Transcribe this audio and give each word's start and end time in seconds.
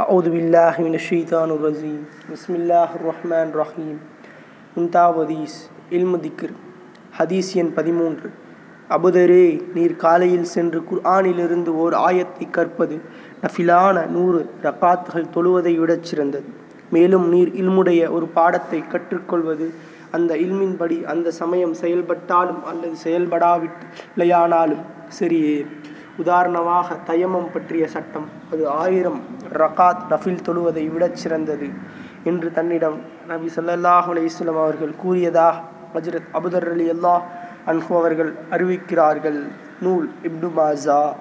أعوذ 0.00 0.26
بالله 0.30 0.74
من 0.80 0.94
الشيطان 0.94 1.48
الرجيم 1.50 2.00
بسم 2.28 2.52
الله 2.54 2.88
الرحمن 2.94 3.46
الرحيم 3.50 3.96
முன்தாவதீஸ் 4.76 5.58
இல்மு 5.90 6.18
திக்ர் 6.24 6.54
ஹதீஸ் 7.16 7.50
எண் 7.56 7.70
பதிமூன்று 7.76 8.28
அபுதரே 8.90 9.46
நீர் 9.74 9.94
காலையில் 9.96 10.48
சென்று 10.50 10.80
குர்ஆனிலிருந்து 10.82 11.70
ஓர் 11.74 11.94
ஆயத்தை 12.02 12.46
கற்பது 12.50 12.96
நஃபிலான 13.42 14.04
நூறு 14.10 14.40
ரக்காத்துகள் 14.62 15.32
தொழுவதை 15.34 15.72
விடச் 15.78 16.08
சிறந்தது 16.10 16.50
மேலும் 16.92 17.26
நீர் 17.28 17.52
இல்முடைய 17.54 18.02
ஒரு 18.10 18.28
பாடத்தை 18.36 18.80
கற்றுக்கொள்வது 18.92 19.68
அந்த 20.10 20.32
இல்மின்படி 20.36 20.98
அந்த 21.12 21.32
சமயம் 21.40 21.74
செயல்பட்டாலும் 21.74 22.62
அல்லது 22.64 22.96
செயல்படாவில்லையானாலும் 23.06 24.84
சரியே 25.10 25.56
உதாரணமாக 26.17 26.95
தயமம் 27.07 27.51
பற்றிய 27.53 27.87
சட்டம். 27.87 28.27
அது 28.51 28.69
ஆயிரம் 28.69 29.21
ரகாத் 29.53 30.03
நஃபில் 30.09 30.43
தொழுவதை 30.47 30.91
விடச் 30.91 31.19
சிறந்தது 31.23 31.69
என்று 32.23 32.51
தன்னிடம் 32.51 33.01
நபி 33.27 33.49
ஸல்லல்லாஹு 33.55 34.13
அலைஹி 34.13 34.47
அவர்கள் 34.47 34.95
கூறியதாக 34.95 35.55
ஹஜ்ரத் 35.93 36.29
அபுதர் 36.33 36.71
அலி 36.71 36.89
அல்லாஹ் 36.89 37.21
அன்ஹு 37.67 37.95
அவர்கள் 37.95 38.35
அறிவிக்கிறார்கள். 38.51 39.39
நூல் 39.81 40.09
இப்னு 40.23 40.49
மாசா 40.57 41.13